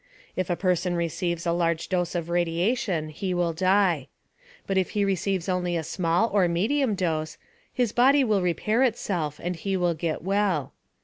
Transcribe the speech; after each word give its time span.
If 0.35 0.49
a 0.49 0.55
person 0.55 0.95
receives 0.95 1.45
a 1.45 1.51
large 1.51 1.87
dose 1.87 2.15
of 2.15 2.27
radiation, 2.27 3.09
he 3.09 3.35
will 3.35 3.53
die. 3.53 4.07
But 4.65 4.79
if 4.79 4.89
he 4.97 5.05
receives 5.05 5.47
only 5.47 5.77
a 5.77 5.83
small 5.83 6.27
or 6.31 6.47
medium 6.47 6.95
dose, 6.95 7.37
his 7.71 7.91
body 7.91 8.23
will 8.23 8.41
repair 8.41 8.81
itself 8.81 9.39
and 9.43 9.55
he 9.55 9.77
will 9.77 9.93
get 9.93 10.23
well. 10.23 10.73